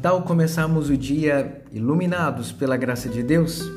[0.00, 3.68] tal começarmos o dia iluminados pela graça de Deus?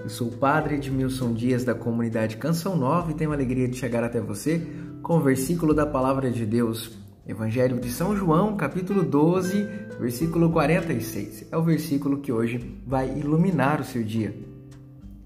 [0.00, 3.76] Eu sou o Padre Edmilson Dias da comunidade Canção Nova e tenho a alegria de
[3.76, 4.66] chegar até você
[5.00, 9.64] com o versículo da Palavra de Deus, Evangelho de São João, capítulo 12,
[10.00, 11.46] versículo 46.
[11.52, 14.34] É o versículo que hoje vai iluminar o seu dia.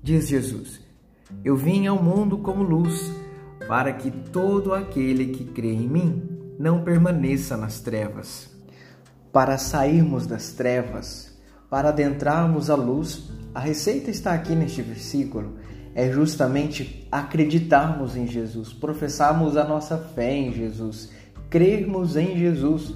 [0.03, 0.79] Diz Jesus:
[1.43, 3.11] Eu vim ao mundo como luz,
[3.67, 6.23] para que todo aquele que crê em mim
[6.59, 8.56] não permaneça nas trevas
[9.37, 11.31] para sairmos das trevas,
[11.69, 15.59] para adentrarmos a luz, a receita está aqui neste versículo.
[15.95, 21.13] É justamente acreditarmos em Jesus, professarmos a nossa fé em Jesus,
[21.51, 22.95] crermos em Jesus.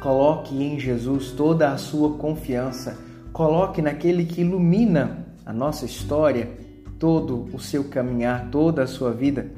[0.00, 2.96] Coloque em Jesus toda a sua confiança,
[3.32, 6.56] coloque naquele que ilumina a nossa história,
[7.00, 9.50] todo o seu caminhar, toda a sua vida.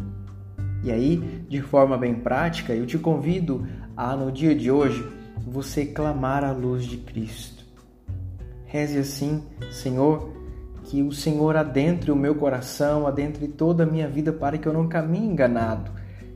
[0.82, 5.17] E aí, de forma bem prática, eu te convido a no dia de hoje
[5.48, 7.64] você clamar a luz de Cristo.
[8.66, 10.32] Reze assim, Senhor,
[10.84, 14.72] que o Senhor adentre o meu coração, adentre toda a minha vida para que eu
[14.72, 15.90] não caminhe enganado,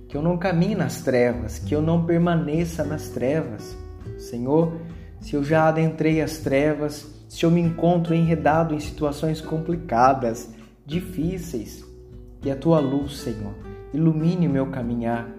[0.09, 3.77] que eu não caminhe nas trevas, que eu não permaneça nas trevas.
[4.19, 4.73] Senhor,
[5.21, 10.51] se eu já adentrei as trevas, se eu me encontro enredado em situações complicadas,
[10.85, 11.85] difíceis,
[12.41, 13.55] que a tua luz, Senhor,
[13.95, 15.31] ilumine o meu caminhar,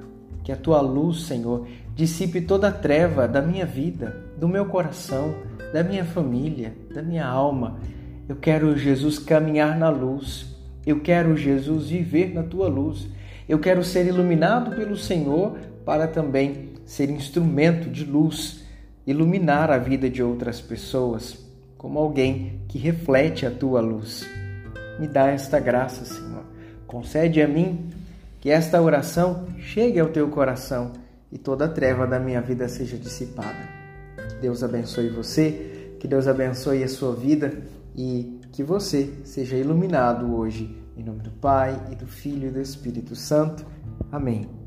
[0.44, 5.34] que a tua luz, Senhor, dissipe toda a treva da minha vida, do meu coração,
[5.72, 7.80] da minha família, da minha alma.
[8.28, 10.56] Eu quero, Jesus, caminhar na luz.
[10.86, 13.08] Eu quero, Jesus, viver na tua luz.
[13.48, 18.64] Eu quero ser iluminado pelo Senhor para também ser instrumento de luz,
[19.08, 21.38] iluminar a vida de outras pessoas,
[21.78, 24.28] como alguém que reflete a tua luz.
[25.00, 26.44] Me dá esta graça, Senhor.
[26.86, 27.90] Concede a mim
[28.44, 30.92] que esta oração chegue ao teu coração
[31.32, 33.70] e toda a treva da minha vida seja dissipada.
[34.18, 37.64] Que Deus abençoe você, que Deus abençoe a sua vida
[37.96, 40.78] e que você seja iluminado hoje.
[40.98, 43.66] Em nome do Pai, e do Filho e do Espírito Santo.
[44.12, 44.63] Amém.